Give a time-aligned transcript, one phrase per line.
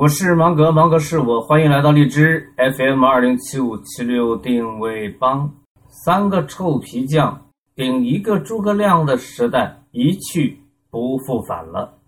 [0.00, 5.52] 我是芒格，芒格是我，欢迎来到荔枝 FM 二零七五七六定位帮。
[5.90, 7.38] 三个臭皮匠
[7.76, 10.58] 顶一个诸葛亮的时代一去
[10.88, 11.98] 不复返了。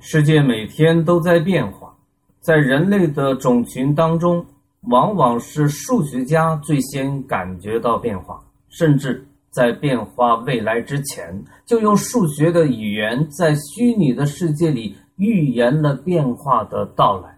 [0.00, 1.94] 世界每天都在变化，
[2.40, 4.42] 在人类的种群当中，
[4.88, 17.33] 往往是数学家最先感觉到变化，甚至在变化未来之前，就用数学的语言在虚拟的世界里预言了变化的到来。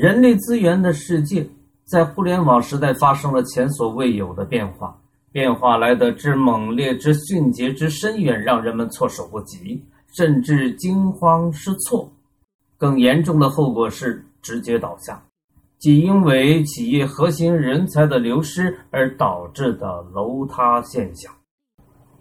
[0.00, 1.44] 人力资源的世界。
[1.82, 4.96] 在互联网时代发生了前所未有的变化，
[5.32, 9.82] 变化来得之猛烈、之迅捷、之深远，让人们措手不及，
[10.16, 12.08] 甚至惊慌失措。
[12.76, 15.20] 更严重的后果是直接倒下，
[15.80, 21.34] 即因为企业核心人才的流失而导致的楼塌现象。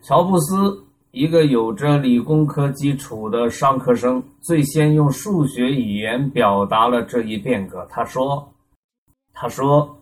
[0.01, 0.83] 乔布斯，
[1.17, 7.83] 一个有着理工科基础的商科生，最先用数学语言表达了这一变革。
[7.89, 8.47] 他说。
[9.39, 9.97] 他说：“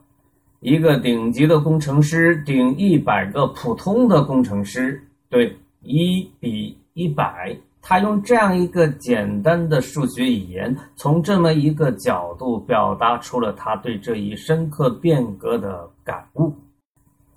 [0.60, 7.54] 一个顶级的工程师顶一百个普通的工程师，对，一比一百。
[7.82, 16.54] 他用这样一个简单的数学语言，从这么一个角度表达出了他对这一深刻变革的感悟。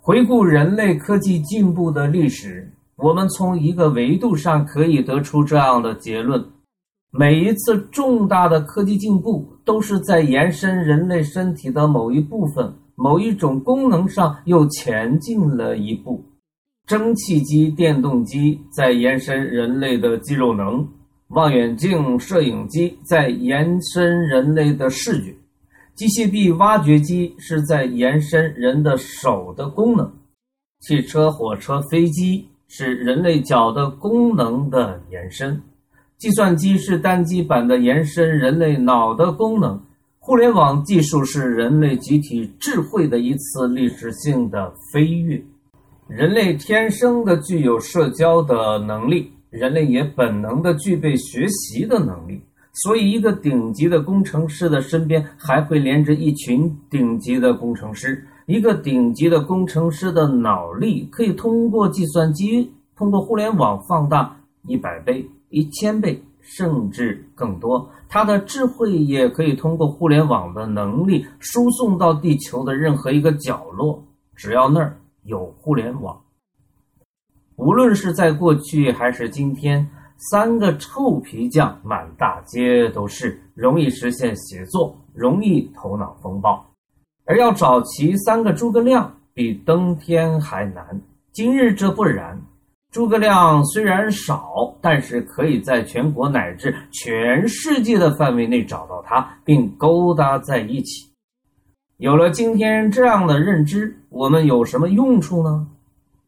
[0.01, 6.45] 回顾人类科技进步的历史，我们从一个维度上可以得出这样的结论。”
[7.11, 16.23] 每一次重大的科技进步，都是在延伸人类身体的某一部分、某一种功能上又前进了一步。
[16.87, 20.87] 蒸汽机、电动机在延伸人类的肌肉能；
[21.29, 25.33] 望远镜、摄影机在延伸人类的视觉；
[25.95, 30.07] 机械臂、挖掘机是在延伸人的手的功能；
[30.81, 35.61] 汽车、火车、飞机是人类脚的功能的延伸。
[36.17, 39.81] 计算机是单机版的延伸人类脑的功能，
[40.19, 45.43] 互联网技术是人类集体智慧的一次历史性的飞跃。
[46.09, 52.41] 人类天生的具有社交的能力，人类也本能的具备学习的能力。
[52.85, 58.25] 所以，一个顶级的工程师的身边还会连着一群顶级的工程师。
[58.49, 64.35] 一个顶级的工程师的脑力可以通过计算机、通过互联网放大
[64.67, 65.29] 一百倍。
[65.51, 74.03] 一千倍甚至更多，他的智慧也可以通过互联网的能力输送到地球的任何一个角落，
[74.35, 76.19] 只要那儿有互联网。
[77.57, 79.89] 无论是在过去还是今天，
[80.31, 86.68] 三个臭皮匠满大街都是，容易实现协作，容易头脑风暴。
[87.29, 90.83] 而要找齐三个诸葛亮，比登天还难。
[91.31, 92.41] 今日这不然。
[92.91, 101.07] 诸葛亮虽然少，但是可以在全国乃至全世界的范围内找到他，并勾搭在一起。
[101.99, 105.69] 有了今天这样的认知，我们有什么用处呢？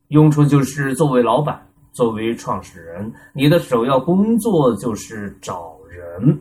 [0.09, 6.39] 用处就是作为老板，作为创始人，你的首要工作就是找人，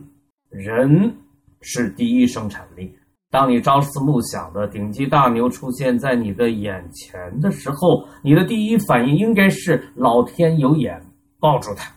[0.50, 1.16] 人
[1.62, 2.94] 是第一生产力。
[3.32, 11.00] 当你朝思暮想的顶级大牛出现在你的眼前的时候，你的第一反应应该是老天有眼，
[11.40, 11.92] 抱住他，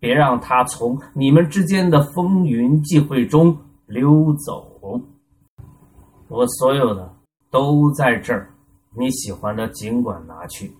[0.00, 5.00] 别让他从你们之间的风云际会中溜走。
[6.26, 7.08] 我所有的
[7.52, 8.50] 都在这儿，
[8.98, 10.74] 你喜欢的尽管拿去，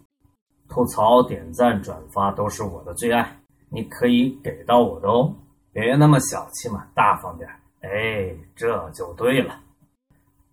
[0.68, 3.38] 吐槽、点赞、转发都是我的最爱，
[3.68, 5.32] 你可以给到我的哦，
[5.72, 7.48] 别那么小气嘛，大方点，
[7.82, 9.54] 哎，这就对了。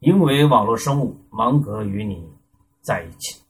[0.01, 2.28] 因为网络生物，芒格与你
[2.81, 3.41] 在一起。